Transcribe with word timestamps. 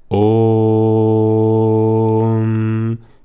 Om. 0.10 1.38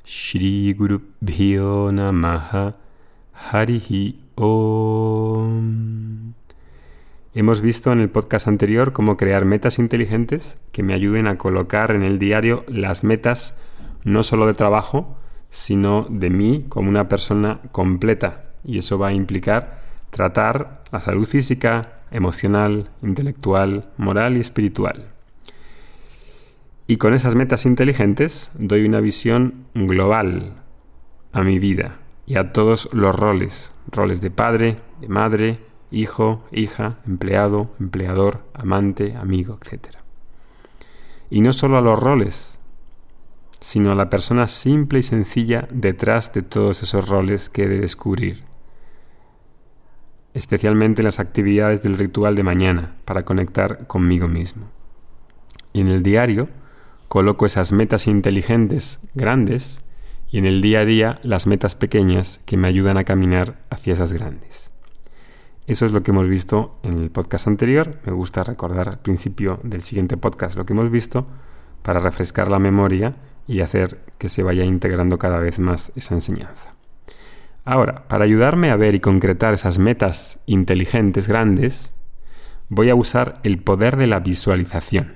Shri 0.07 0.73
Guru 0.75 1.01
Bhyo 1.21 1.91
Namaha 1.91 2.77
Harihi 3.33 4.23
Om. 4.37 5.57
Hemos 7.35 7.61
visto 7.61 7.91
en 7.91 7.99
el 7.99 8.09
podcast 8.09 8.47
anterior 8.47 8.93
cómo 8.93 9.17
crear 9.17 9.45
metas 9.47 9.81
inteligentes 9.81 10.59
que 10.71 10.85
me 10.85 10.95
ayuden 10.95 11.27
a 11.27 11.39
colocar 11.39 11.91
en 11.91 12.05
el 12.05 12.21
diario 12.21 12.65
las 12.69 13.03
metas 13.03 13.57
no 14.05 14.23
solo 14.23 14.47
de 14.47 14.55
trabajo, 14.55 15.17
sino 15.51 16.07
de 16.09 16.31
mí 16.31 16.67
como 16.69 16.89
una 16.89 17.09
persona 17.09 17.63
completa. 17.73 18.46
Y 18.67 18.79
eso 18.79 18.99
va 18.99 19.09
a 19.09 19.13
implicar 19.13 19.81
tratar 20.11 20.83
la 20.91 21.01
salud 21.01 21.27
física, 21.27 22.01
emocional, 22.11 22.91
intelectual, 23.03 23.91
moral 23.97 24.37
y 24.37 24.41
espiritual. 24.41 25.13
Y 26.87 26.99
con 26.99 27.15
esas 27.15 27.35
metas 27.35 27.67
inteligentes 27.67 28.51
doy 28.55 28.85
una 28.85 29.01
visión 29.01 29.67
global 29.75 30.53
a 31.33 31.43
mi 31.43 31.59
vida 31.59 31.99
y 32.27 32.37
a 32.37 32.53
todos 32.53 32.89
los 32.93 33.15
roles, 33.15 33.73
roles 33.91 34.21
de 34.21 34.31
padre, 34.31 34.77
de 35.01 35.09
madre, 35.09 35.59
hijo, 35.91 36.45
hija, 36.53 36.99
empleado, 37.07 37.71
empleador, 37.81 38.45
amante, 38.55 39.17
amigo, 39.17 39.59
etc. 39.63 39.97
Y 41.31 41.41
no 41.41 41.53
solo 41.53 41.79
a 41.79 41.81
los 41.81 41.99
roles, 41.99 42.59
sino 43.61 43.93
a 43.93 43.95
la 43.95 44.11
persona 44.11 44.49
simple 44.49 45.01
y 45.01 45.03
sencilla 45.03 45.69
detrás 45.71 46.33
de 46.33 46.43
todos 46.43 46.83
esos 46.83 47.09
roles 47.09 47.49
que 47.49 47.65
he 47.65 47.69
de 47.69 47.81
descubrir, 47.81 48.45
especialmente 50.37 51.01
en 51.01 51.07
las 51.07 51.19
actividades 51.19 51.83
del 51.83 51.97
ritual 51.97 52.37
de 52.37 52.43
mañana 52.43 52.95
para 53.07 53.25
conectar 53.25 53.87
conmigo 53.87 54.29
mismo. 54.29 54.69
Y 55.73 55.81
en 55.81 55.89
el 55.89 56.03
diario 56.03 56.51
coloco 57.09 57.47
esas 57.47 57.73
metas 57.73 58.07
inteligentes 58.07 59.01
grandes 59.15 59.79
y 60.31 60.37
en 60.37 60.45
el 60.45 60.61
día 60.61 60.81
a 60.81 60.85
día 60.85 61.21
las 61.23 61.47
metas 61.47 61.75
pequeñas 61.75 62.41
que 62.45 62.59
me 62.59 62.69
ayudan 62.69 62.99
a 62.99 63.05
caminar 63.05 63.65
hacia 63.71 63.95
esas 63.95 64.13
grandes. 64.13 64.71
Eso 65.67 65.87
es 65.87 65.93
lo 65.93 66.03
que 66.03 66.11
hemos 66.11 66.29
visto 66.29 66.79
en 66.83 66.99
el 66.99 67.11
podcast 67.11 67.47
anterior. 67.47 67.99
Me 68.05 68.13
gusta 68.13 68.45
recordar 68.45 68.91
al 68.91 68.99
principio 68.99 69.59
del 69.63 69.81
siguiente 69.81 70.19
podcast 70.19 70.55
lo 70.55 70.67
que 70.67 70.75
hemos 70.75 70.91
visto 70.91 71.27
para 71.83 71.99
refrescar 71.99 72.51
la 72.51 72.59
memoria 72.59 73.17
y 73.49 73.61
hacer 73.61 74.05
que 74.19 74.29
se 74.29 74.43
vaya 74.43 74.65
integrando 74.65 75.19
cada 75.19 75.39
vez 75.39 75.59
más 75.59 75.93
esa 75.97 76.15
enseñanza. 76.15 76.76
Ahora, 77.67 78.09
para 78.09 78.25
ayudarme 78.25 78.71
a 78.71 78.77
ver 78.77 78.95
y 78.95 79.01
concretar 79.01 79.53
esas 79.53 79.79
metas 79.79 80.39
inteligentes 80.47 81.29
grandes, 81.29 81.91
voy 82.71 82.89
a 82.89 82.95
usar 82.95 83.41
el 83.43 83.59
poder 83.59 83.99
de 83.99 84.07
la 84.07 84.21
visualización. 84.21 85.13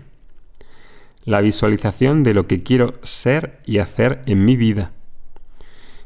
La 1.24 1.40
visualización 1.40 2.22
de 2.22 2.34
lo 2.34 2.46
que 2.46 2.62
quiero 2.62 3.00
ser 3.02 3.60
y 3.64 3.78
hacer 3.78 4.22
en 4.26 4.44
mi 4.44 4.56
vida 4.56 4.92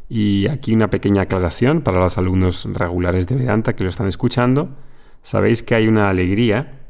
y 0.08 0.48
aquí 0.48 0.74
una 0.74 0.90
pequeña 0.90 1.22
aclaración 1.22 1.80
para 1.80 2.00
los 2.00 2.18
alumnos 2.18 2.68
regulares 2.72 3.26
de 3.26 3.36
Vedanta 3.36 3.74
que 3.74 3.84
lo 3.84 3.90
están 3.90 4.06
escuchando. 4.06 4.76
Sabéis 5.22 5.62
que 5.62 5.74
hay 5.74 5.88
una 5.88 6.10
alegría 6.10 6.82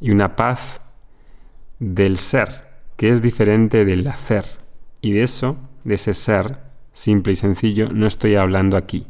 y 0.00 0.10
una 0.10 0.36
paz 0.36 0.80
del 1.78 2.16
ser, 2.16 2.68
que 2.96 3.10
es 3.10 3.20
diferente 3.22 3.84
del 3.84 4.06
hacer. 4.06 4.44
Y 5.00 5.12
de 5.12 5.22
eso, 5.22 5.58
de 5.84 5.96
ese 5.96 6.14
ser, 6.14 6.60
simple 6.92 7.32
y 7.32 7.36
sencillo, 7.36 7.90
no 7.92 8.06
estoy 8.06 8.36
hablando 8.36 8.76
aquí, 8.76 9.06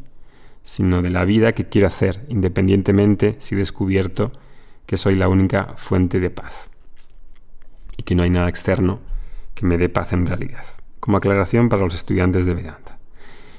sino 0.62 1.02
de 1.02 1.10
la 1.10 1.24
vida 1.24 1.52
que 1.52 1.68
quiero 1.68 1.88
hacer, 1.88 2.24
independientemente 2.28 3.36
si 3.40 3.54
he 3.54 3.58
descubierto 3.58 4.32
que 4.86 4.96
soy 4.96 5.16
la 5.16 5.28
única 5.28 5.74
fuente 5.76 6.20
de 6.20 6.30
paz. 6.30 6.70
Y 7.96 8.02
que 8.02 8.14
no 8.14 8.22
hay 8.22 8.30
nada 8.30 8.48
externo 8.48 9.00
que 9.54 9.66
me 9.66 9.78
dé 9.78 9.88
paz 9.88 10.12
en 10.12 10.26
realidad. 10.26 10.64
Como 11.00 11.16
aclaración 11.16 11.68
para 11.68 11.82
los 11.82 11.94
estudiantes 11.94 12.46
de 12.46 12.54
Vedanta. 12.54 12.98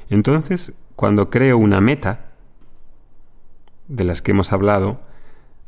Entonces, 0.10 0.74
cuando 0.96 1.30
creo 1.30 1.58
una 1.58 1.82
meta, 1.82 2.34
de 3.88 4.04
las 4.04 4.22
que 4.22 4.32
hemos 4.32 4.54
hablado, 4.54 5.02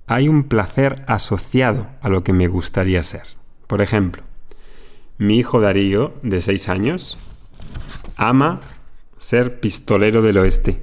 hay 0.08 0.28
un 0.28 0.44
placer 0.44 1.04
asociado 1.08 1.88
a 2.02 2.10
lo 2.10 2.24
que 2.24 2.34
me 2.34 2.48
gustaría 2.48 3.04
ser. 3.04 3.24
Por 3.68 3.82
ejemplo, 3.82 4.24
mi 5.18 5.38
hijo 5.38 5.62
Darío, 5.62 6.14
de 6.22 6.42
6 6.42 6.70
años, 6.70 7.18
ama 8.16 8.62
ser 9.18 9.60
pistolero 9.60 10.22
del 10.22 10.38
oeste. 10.38 10.82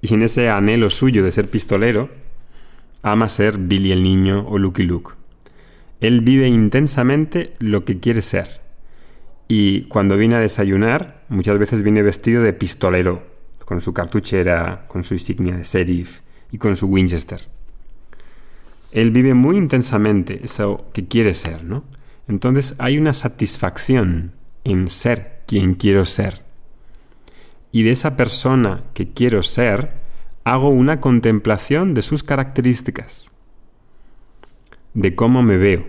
Y 0.00 0.14
en 0.14 0.22
ese 0.22 0.48
anhelo 0.48 0.90
suyo 0.90 1.22
de 1.22 1.32
ser 1.32 1.48
pistolero, 1.48 2.10
ama 3.02 3.28
ser 3.28 3.58
Billy 3.58 3.92
el 3.92 4.02
Niño 4.02 4.46
o 4.46 4.58
Lucky 4.58 4.82
Luke. 4.82 5.14
Él 6.00 6.20
vive 6.20 6.48
intensamente 6.48 7.54
lo 7.58 7.84
que 7.84 8.00
quiere 8.00 8.22
ser. 8.22 8.60
Y 9.48 9.82
cuando 9.82 10.16
viene 10.16 10.34
a 10.34 10.40
desayunar, 10.40 11.24
muchas 11.28 11.58
veces 11.58 11.82
viene 11.82 12.02
vestido 12.02 12.42
de 12.42 12.52
pistolero, 12.52 13.22
con 13.64 13.80
su 13.80 13.94
cartuchera, 13.94 14.86
con 14.88 15.04
su 15.04 15.14
insignia 15.14 15.56
de 15.56 15.64
sheriff 15.64 16.20
y 16.50 16.58
con 16.58 16.76
su 16.76 16.86
Winchester. 16.86 17.48
Él 18.92 19.10
vive 19.10 19.34
muy 19.34 19.56
intensamente 19.56 20.40
eso 20.44 20.86
que 20.92 21.06
quiere 21.06 21.34
ser, 21.34 21.64
¿no? 21.64 21.84
Entonces 22.28 22.74
hay 22.78 22.98
una 22.98 23.12
satisfacción 23.12 24.32
en 24.66 24.90
ser 24.90 25.42
quien 25.46 25.74
quiero 25.74 26.04
ser. 26.04 26.44
Y 27.72 27.82
de 27.82 27.92
esa 27.92 28.16
persona 28.16 28.84
que 28.94 29.12
quiero 29.12 29.42
ser, 29.42 29.96
hago 30.44 30.68
una 30.68 31.00
contemplación 31.00 31.94
de 31.94 32.02
sus 32.02 32.22
características, 32.22 33.30
de 34.94 35.14
cómo 35.14 35.42
me 35.42 35.56
veo. 35.56 35.86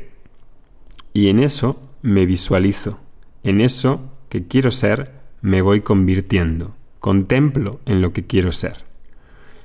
Y 1.14 1.30
en 1.30 1.40
eso 1.40 1.82
me 2.02 2.26
visualizo 2.26 3.00
en 3.48 3.62
eso 3.62 4.12
que 4.28 4.46
quiero 4.46 4.72
ser 4.72 5.12
me 5.42 5.62
voy 5.62 5.80
convirtiendo. 5.80 6.76
Contemplo 7.00 7.80
en 7.86 8.02
lo 8.02 8.12
que 8.12 8.26
quiero 8.26 8.52
ser. 8.52 8.84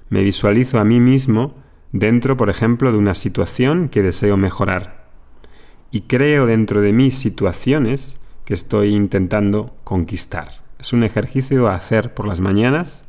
Me 0.08 0.22
visualizo 0.22 0.78
a 0.78 0.84
mí 0.84 1.00
mismo 1.00 1.56
dentro, 1.90 2.36
por 2.36 2.48
ejemplo, 2.48 2.92
de 2.92 2.98
una 2.98 3.14
situación 3.14 3.88
que 3.88 4.02
deseo 4.02 4.36
mejorar. 4.36 5.10
Y 5.90 6.02
creo 6.02 6.46
dentro 6.46 6.80
de 6.80 6.92
mí 6.92 7.10
situaciones 7.10 8.20
que 8.44 8.54
estoy 8.54 8.94
intentando 8.94 9.76
conquistar. 9.84 10.48
Es 10.78 10.92
un 10.92 11.04
ejercicio 11.04 11.68
a 11.68 11.74
hacer 11.74 12.14
por 12.14 12.26
las 12.26 12.40
mañanas, 12.40 13.04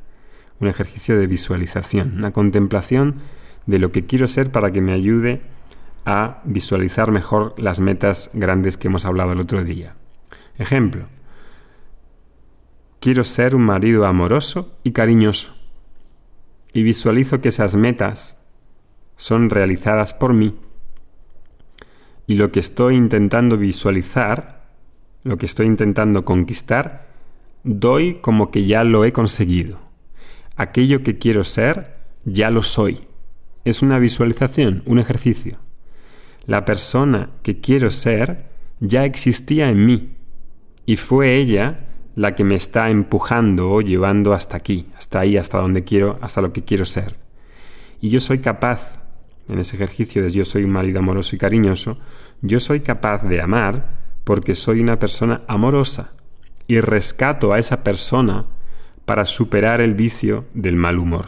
un 0.59 0.67
ejercicio 0.67 1.17
de 1.17 1.27
visualización, 1.27 2.13
una 2.17 2.31
contemplación 2.31 3.15
de 3.65 3.79
lo 3.79 3.91
que 3.91 4.05
quiero 4.05 4.27
ser 4.27 4.51
para 4.51 4.71
que 4.71 4.81
me 4.81 4.93
ayude 4.93 5.41
a 6.05 6.41
visualizar 6.43 7.11
mejor 7.11 7.55
las 7.57 7.79
metas 7.79 8.29
grandes 8.33 8.77
que 8.77 8.87
hemos 8.87 9.05
hablado 9.05 9.31
el 9.31 9.39
otro 9.39 9.63
día. 9.63 9.95
Ejemplo, 10.57 11.05
quiero 12.99 13.23
ser 13.23 13.55
un 13.55 13.63
marido 13.63 14.05
amoroso 14.05 14.77
y 14.83 14.91
cariñoso. 14.91 15.55
Y 16.73 16.83
visualizo 16.83 17.41
que 17.41 17.49
esas 17.49 17.75
metas 17.75 18.37
son 19.15 19.49
realizadas 19.49 20.13
por 20.13 20.33
mí. 20.33 20.57
Y 22.27 22.35
lo 22.35 22.51
que 22.51 22.59
estoy 22.59 22.95
intentando 22.95 23.57
visualizar, 23.57 24.52
lo 25.23 25.37
que 25.37 25.45
estoy 25.45 25.67
intentando 25.67 26.25
conquistar, 26.25 27.07
doy 27.63 28.15
como 28.15 28.51
que 28.51 28.65
ya 28.65 28.83
lo 28.83 29.05
he 29.05 29.13
conseguido. 29.13 29.79
Aquello 30.55 31.03
que 31.03 31.17
quiero 31.17 31.43
ser, 31.43 31.97
ya 32.25 32.49
lo 32.49 32.61
soy. 32.61 32.99
Es 33.65 33.81
una 33.81 33.99
visualización, 33.99 34.83
un 34.85 34.99
ejercicio. 34.99 35.57
La 36.45 36.65
persona 36.65 37.29
que 37.41 37.59
quiero 37.59 37.89
ser 37.89 38.49
ya 38.79 39.05
existía 39.05 39.69
en 39.69 39.85
mí 39.85 40.17
y 40.85 40.97
fue 40.97 41.37
ella 41.37 41.87
la 42.15 42.35
que 42.35 42.43
me 42.43 42.55
está 42.55 42.89
empujando 42.89 43.71
o 43.71 43.81
llevando 43.81 44.33
hasta 44.33 44.57
aquí, 44.57 44.89
hasta 44.97 45.21
ahí, 45.21 45.37
hasta 45.37 45.59
donde 45.59 45.83
quiero, 45.83 46.19
hasta 46.21 46.41
lo 46.41 46.51
que 46.51 46.63
quiero 46.63 46.85
ser. 46.85 47.15
Y 48.01 48.09
yo 48.09 48.19
soy 48.19 48.39
capaz, 48.39 49.01
en 49.47 49.59
ese 49.59 49.77
ejercicio 49.77 50.21
de 50.21 50.29
yo 50.29 50.45
soy 50.45 50.65
un 50.65 50.71
marido 50.71 50.99
amoroso 50.99 51.35
y 51.35 51.39
cariñoso, 51.39 51.97
yo 52.41 52.59
soy 52.59 52.81
capaz 52.81 53.23
de 53.23 53.41
amar 53.41 54.02
porque 54.23 54.55
soy 54.55 54.79
una 54.79 54.99
persona 54.99 55.41
amorosa 55.47 56.13
y 56.67 56.79
rescato 56.79 57.53
a 57.53 57.59
esa 57.59 57.83
persona 57.83 58.45
para 59.05 59.25
superar 59.25 59.81
el 59.81 59.93
vicio 59.93 60.45
del 60.53 60.75
mal 60.75 60.97
humor. 60.97 61.25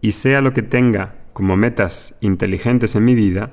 Y 0.00 0.12
sea 0.12 0.40
lo 0.40 0.54
que 0.54 0.62
tenga 0.62 1.16
como 1.32 1.56
metas 1.56 2.14
inteligentes 2.20 2.94
en 2.94 3.04
mi 3.04 3.14
vida, 3.14 3.52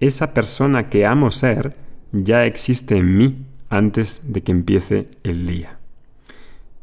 esa 0.00 0.32
persona 0.32 0.88
que 0.88 1.06
amo 1.06 1.30
ser 1.30 1.76
ya 2.12 2.46
existe 2.46 2.96
en 2.96 3.16
mí 3.16 3.46
antes 3.68 4.20
de 4.24 4.42
que 4.42 4.52
empiece 4.52 5.08
el 5.22 5.46
día. 5.46 5.78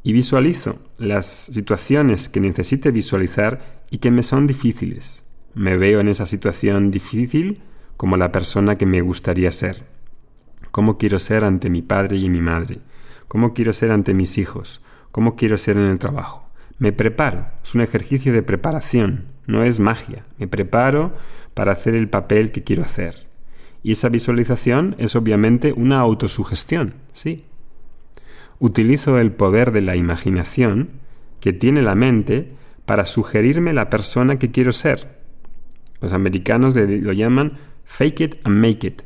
Y 0.04 0.14
visualizo 0.14 0.80
las 0.98 1.26
situaciones 1.26 2.30
que 2.30 2.40
necesite 2.40 2.92
visualizar 2.92 3.84
y 3.90 3.98
que 3.98 4.12
me 4.12 4.24
son 4.24 4.48
difíciles. 4.48 5.26
Me 5.54 5.76
veo 5.76 6.00
en 6.00 6.08
esa 6.08 6.26
situación 6.26 6.92
difícil 6.92 7.62
como 7.98 8.16
la 8.16 8.32
persona 8.32 8.78
que 8.78 8.86
me 8.86 9.02
gustaría 9.02 9.52
ser. 9.52 9.97
¿Cómo 10.78 11.00
quiero 11.00 11.18
ser 11.18 11.44
ante 11.44 11.72
mi 11.72 11.82
padre 11.82 12.18
y 12.18 12.30
mi 12.30 12.40
madre? 12.40 12.82
¿Cómo 13.28 13.56
quiero 13.56 13.74
ser 13.74 13.90
ante 13.90 14.14
mis 14.14 14.38
hijos? 14.38 14.80
¿Cómo 15.12 15.36
quiero 15.36 15.58
ser 15.58 15.76
en 15.76 15.90
el 15.90 15.98
trabajo? 15.98 16.52
Me 16.78 16.92
preparo, 16.92 17.48
es 17.64 17.74
un 17.74 17.82
ejercicio 17.82 18.32
de 18.32 18.44
preparación, 18.44 19.26
no 19.48 19.64
es 19.64 19.80
magia. 19.80 20.24
Me 20.38 20.48
preparo 20.48 21.16
para 21.56 21.72
hacer 21.72 21.96
el 21.96 22.10
papel 22.10 22.52
que 22.52 22.64
quiero 22.64 22.84
hacer. 22.84 23.26
Y 23.82 23.94
esa 23.94 24.10
visualización 24.10 24.96
es 25.00 25.16
obviamente 25.16 25.74
una 25.74 26.00
autosugestión, 26.00 26.94
sí. 27.12 27.46
Utilizo 28.60 29.18
el 29.18 29.32
poder 29.32 29.72
de 29.72 29.82
la 29.82 29.96
imaginación 29.96 30.90
que 31.40 31.54
tiene 31.54 31.82
la 31.82 31.96
mente 31.96 32.50
para 32.86 33.08
sugerirme 33.08 33.74
la 33.74 33.90
persona 33.90 34.38
que 34.38 34.52
quiero 34.52 34.72
ser. 34.74 35.18
Los 36.02 36.14
americanos 36.14 36.76
lo 36.76 37.14
llaman 37.14 37.58
fake 37.84 38.22
it 38.22 38.36
and 38.44 38.60
make 38.60 38.86
it. 38.86 39.02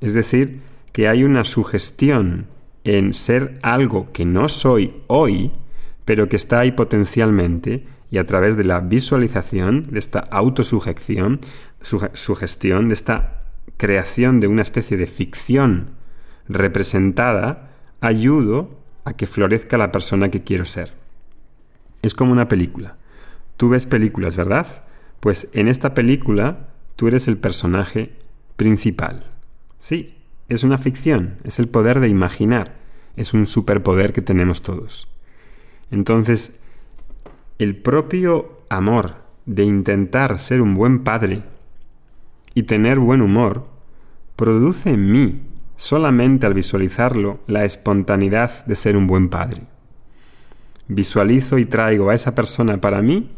Es 0.00 0.12
decir, 0.12 0.60
que 0.92 1.08
hay 1.08 1.24
una 1.24 1.44
sugestión 1.44 2.46
en 2.84 3.14
ser 3.14 3.58
algo 3.62 4.12
que 4.12 4.24
no 4.24 4.48
soy 4.48 5.02
hoy, 5.06 5.52
pero 6.04 6.28
que 6.28 6.36
está 6.36 6.60
ahí 6.60 6.72
potencialmente, 6.72 7.86
y 8.10 8.18
a 8.18 8.24
través 8.24 8.56
de 8.56 8.64
la 8.64 8.80
visualización, 8.80 9.84
de 9.90 9.98
esta 9.98 10.20
autosugestión, 10.20 11.40
sugestión, 11.80 12.88
de 12.88 12.94
esta 12.94 13.44
creación 13.76 14.40
de 14.40 14.46
una 14.46 14.62
especie 14.62 14.96
de 14.96 15.06
ficción 15.06 15.90
representada, 16.48 17.70
ayudo 18.00 18.80
a 19.04 19.12
que 19.12 19.26
florezca 19.26 19.76
la 19.78 19.92
persona 19.92 20.30
que 20.30 20.42
quiero 20.42 20.64
ser. 20.64 20.94
Es 22.02 22.14
como 22.14 22.32
una 22.32 22.48
película. 22.48 22.96
Tú 23.56 23.68
ves 23.68 23.86
películas, 23.86 24.36
¿verdad? 24.36 24.84
Pues 25.20 25.48
en 25.52 25.68
esta 25.68 25.94
película 25.94 26.68
tú 26.96 27.08
eres 27.08 27.28
el 27.28 27.36
personaje 27.36 28.12
principal. 28.56 29.24
Sí, 29.78 30.17
es 30.48 30.64
una 30.64 30.78
ficción, 30.78 31.36
es 31.44 31.58
el 31.58 31.68
poder 31.68 32.00
de 32.00 32.08
imaginar, 32.08 32.74
es 33.16 33.34
un 33.34 33.46
superpoder 33.46 34.12
que 34.12 34.22
tenemos 34.22 34.62
todos. 34.62 35.08
Entonces, 35.90 36.58
el 37.58 37.76
propio 37.76 38.62
amor 38.68 39.16
de 39.46 39.64
intentar 39.64 40.38
ser 40.38 40.60
un 40.60 40.74
buen 40.74 41.04
padre 41.04 41.42
y 42.54 42.64
tener 42.64 42.98
buen 42.98 43.20
humor 43.20 43.66
produce 44.36 44.90
en 44.90 45.10
mí, 45.10 45.42
solamente 45.76 46.46
al 46.46 46.54
visualizarlo, 46.54 47.40
la 47.46 47.64
espontaneidad 47.64 48.64
de 48.66 48.76
ser 48.76 48.96
un 48.96 49.06
buen 49.06 49.28
padre. 49.28 49.62
Visualizo 50.86 51.58
y 51.58 51.66
traigo 51.66 52.10
a 52.10 52.14
esa 52.14 52.34
persona 52.34 52.80
para 52.80 53.02
mí 53.02 53.30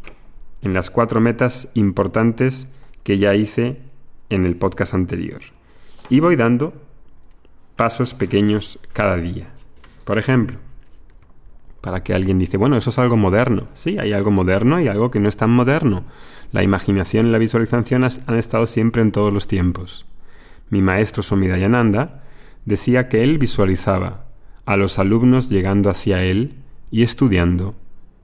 en 0.63 0.75
las 0.75 0.91
cuatro 0.91 1.21
metas 1.21 1.69
importantes 1.75 2.69
que 3.03 3.19
ya 3.19 3.35
hice 3.35 3.81
en 4.29 4.47
el 4.47 4.57
podcast 4.57 4.95
anterior. 4.95 5.41
Y 6.09 6.21
voy 6.21 6.37
dando 6.37 6.75
pasos 7.81 8.13
pequeños 8.13 8.79
cada 8.93 9.17
día. 9.17 9.47
Por 10.05 10.19
ejemplo, 10.19 10.59
para 11.81 12.03
que 12.03 12.13
alguien 12.13 12.39
dice, 12.39 12.59
bueno, 12.59 12.77
eso 12.77 12.91
es 12.91 12.99
algo 12.99 13.17
moderno. 13.17 13.69
Sí, 13.73 13.99
hay 13.99 14.13
algo 14.13 14.31
moderno 14.31 14.83
y 14.83 14.89
algo 14.89 15.11
que 15.11 15.19
no 15.19 15.31
es 15.31 15.39
tan 15.39 15.49
moderno. 15.49 16.05
La 16.53 16.63
imaginación 16.63 17.29
y 17.29 17.31
la 17.31 17.39
visualización 17.39 18.05
han 18.05 18.37
estado 18.37 18.67
siempre 18.67 19.01
en 19.01 19.13
todos 19.13 19.33
los 19.33 19.47
tiempos. 19.47 20.05
Mi 20.69 20.83
maestro 20.83 21.23
Somidayananda 21.23 22.23
decía 22.67 23.09
que 23.09 23.25
él 23.25 23.39
visualizaba 23.39 24.27
a 24.67 24.77
los 24.77 24.99
alumnos 24.99 25.49
llegando 25.49 25.89
hacia 25.89 26.23
él 26.23 26.57
y 26.91 27.03
estudiando, 27.03 27.77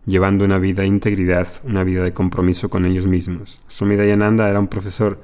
llevando 0.04 0.44
una 0.44 0.58
vida 0.58 0.82
de 0.82 0.88
integridad, 0.88 1.48
una 1.64 1.82
vida 1.82 2.04
de 2.04 2.12
compromiso 2.12 2.68
con 2.68 2.84
ellos 2.84 3.06
mismos. 3.06 3.62
Somidayananda 3.68 4.50
era 4.50 4.60
un 4.60 4.68
profesor 4.68 5.18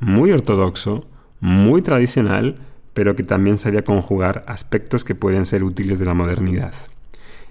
muy 0.00 0.32
ortodoxo, 0.32 1.06
muy 1.38 1.82
tradicional, 1.82 2.56
pero 2.96 3.14
que 3.14 3.24
también 3.24 3.58
sabía 3.58 3.84
conjugar 3.84 4.42
aspectos 4.48 5.04
que 5.04 5.14
pueden 5.14 5.44
ser 5.44 5.62
útiles 5.64 5.98
de 5.98 6.06
la 6.06 6.14
modernidad. 6.14 6.72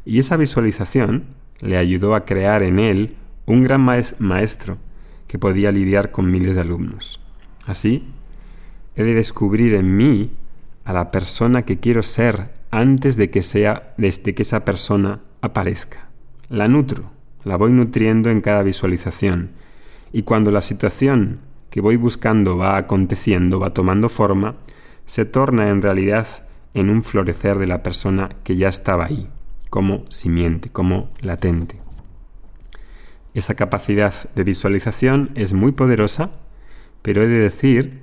Y 0.04 0.18
esa 0.18 0.38
visualización 0.38 1.26
le 1.60 1.78
ayudó 1.78 2.16
a 2.16 2.26
crear 2.26 2.64
en 2.64 2.80
él 2.80 3.16
un 3.46 3.62
gran 3.62 3.82
maestro 4.18 4.80
que 5.28 5.38
podía 5.38 5.72
lidiar 5.72 6.10
con 6.10 6.32
miles 6.32 6.56
de 6.56 6.62
alumnos. 6.62 7.22
Así, 7.68 8.08
he 8.96 9.04
de 9.04 9.14
descubrir 9.14 9.76
en 9.76 9.96
mí 9.96 10.32
a 10.84 10.94
la 10.94 11.12
persona 11.12 11.62
que 11.62 11.80
quiero 11.80 12.02
ser 12.02 12.50
antes 12.72 13.16
de 13.16 13.30
que 13.30 13.44
sea 13.44 13.94
desde 13.98 14.34
que 14.34 14.42
esa 14.42 14.66
persona 14.66 15.20
aparezca. 15.42 16.10
La 16.50 16.68
nutro, 16.68 17.12
la 17.44 17.56
voy 17.56 17.72
nutriendo 17.72 18.32
en 18.32 18.42
cada 18.42 18.64
visualización 18.64 19.52
y 20.12 20.24
cuando 20.24 20.50
la 20.50 20.62
situación 20.62 21.42
que 21.70 21.82
voy 21.82 21.98
buscando 21.98 22.58
va 22.58 22.78
aconteciendo, 22.78 23.60
va 23.60 23.70
tomando 23.70 24.10
forma, 24.10 24.56
se 25.06 25.26
torna 25.26 25.70
en 25.70 25.82
realidad 25.82 26.28
en 26.74 26.90
un 26.90 27.04
florecer 27.04 27.58
de 27.58 27.68
la 27.68 27.84
persona 27.84 28.30
que 28.44 28.58
ya 28.58 28.68
estaba 28.68 29.06
ahí, 29.06 29.30
como 29.70 30.06
simiente, 30.10 30.70
como 30.70 31.10
latente. 31.22 31.80
Esa 33.34 33.56
capacidad 33.56 34.14
de 34.36 34.44
visualización 34.44 35.32
es 35.36 35.54
muy 35.54 35.72
poderosa, 35.72 36.32
pero 37.02 37.24
he 37.24 37.28
de 37.28 37.40
decir 37.40 38.02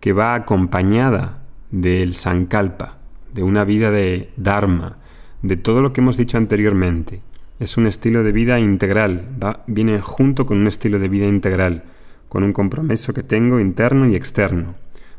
que 0.00 0.12
va 0.12 0.34
acompañada 0.34 1.42
del 1.70 2.14
sankalpa, 2.14 2.98
de 3.32 3.42
una 3.42 3.64
vida 3.64 3.90
de 3.90 4.30
dharma, 4.36 4.98
de 5.42 5.56
todo 5.56 5.82
lo 5.82 5.92
que 5.92 6.00
hemos 6.00 6.16
dicho 6.16 6.38
anteriormente. 6.38 7.22
Es 7.58 7.76
un 7.76 7.86
estilo 7.86 8.22
de 8.22 8.32
vida 8.32 8.58
integral, 8.60 9.28
va, 9.42 9.64
viene 9.66 10.00
junto 10.00 10.46
con 10.46 10.58
un 10.58 10.66
estilo 10.66 10.98
de 10.98 11.08
vida 11.08 11.26
integral, 11.26 11.84
con 12.28 12.44
un 12.44 12.52
compromiso 12.52 13.14
que 13.14 13.22
tengo 13.22 13.58
interno 13.58 14.06
y 14.06 14.14
externo 14.14 14.74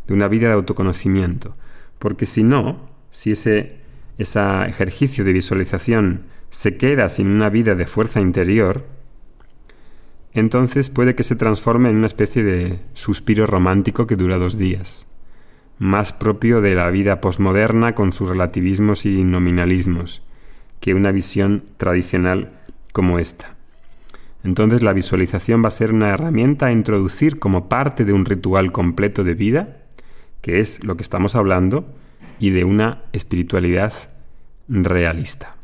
de 0.07 0.13
una 0.13 0.27
vida 0.27 0.48
de 0.48 0.54
autoconocimiento. 0.54 1.56
Porque 2.00 2.25
si 2.25 2.44
no, 2.44 2.89
si 3.12 3.31
ese, 3.31 3.77
ese 4.18 4.39
ejercicio 4.68 5.24
de 5.24 5.33
visualización 5.33 6.24
se 6.50 6.77
queda 6.77 7.09
sin 7.09 7.27
una 7.27 7.50
vida 7.50 7.75
de 7.75 7.86
fuerza 7.86 8.21
interior, 8.21 8.86
entonces 10.33 10.89
puede 10.89 11.15
que 11.15 11.24
se 11.24 11.36
transforme 11.36 11.89
en 11.89 11.98
una 11.98 12.07
especie 12.07 12.44
de 12.44 12.80
suspiro 12.94 13.48
romántico 13.48 14.07
que 14.07 14.15
dura 14.15 14.38
dos 14.38 14.57
días, 14.57 15.07
más 15.80 16.13
propio 16.13 16.62
de 16.62 16.75
la 16.75 16.89
vida 16.89 17.21
posmoderna 17.21 17.95
con 17.95 18.13
sus 18.13 18.30
relativismos 18.30 19.06
y 19.06 19.24
nominalismos, 19.24 20.21
que 20.80 20.94
una 20.94 21.12
visión 21.12 21.63
tradicional 21.77 22.51
como 22.94 23.19
esta. 23.19 23.56
Entonces 24.44 24.83
la 24.83 24.94
visualización 24.94 25.63
va 25.63 25.69
a 25.69 25.71
ser 25.71 25.92
una 25.92 26.09
herramienta 26.09 26.68
a 26.68 26.71
introducir 26.71 27.39
como 27.39 27.68
parte 27.68 28.06
de 28.06 28.13
un 28.13 28.25
ritual 28.25 28.71
completo 28.71 29.24
de 29.24 29.33
vida 29.33 29.87
que 30.47 30.61
es 30.61 30.81
lo 30.81 30.95
que 30.95 31.03
estamos 31.03 31.35
hablando, 31.35 31.94
y 32.39 32.51
de 32.51 32.63
una 32.63 33.03
espiritualidad 33.11 33.91
realista. 34.69 35.57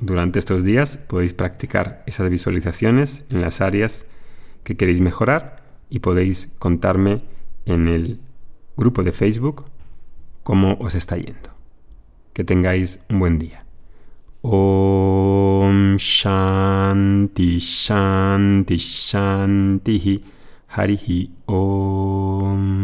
Durante 0.00 0.38
estos 0.38 0.64
días 0.64 0.96
podéis 0.96 1.34
practicar 1.34 2.02
esas 2.06 2.30
visualizaciones 2.30 3.24
en 3.28 3.42
las 3.42 3.60
áreas 3.60 4.06
que 4.62 4.78
queréis 4.78 5.02
mejorar 5.02 5.62
y 5.90 5.98
podéis 5.98 6.48
contarme 6.58 7.24
en 7.66 7.88
el 7.88 8.20
grupo 8.74 9.02
de 9.02 9.12
Facebook 9.12 9.66
cómo 10.44 10.78
os 10.80 10.94
está 10.94 11.18
yendo. 11.18 11.50
Que 12.32 12.42
tengáis 12.42 13.00
un 13.10 13.18
buen 13.18 13.38
día. 13.38 13.66
Om 14.40 15.96
Shanti 15.98 17.58
Shanti 17.58 18.78
Shanti 18.78 20.22
Om 21.44 22.83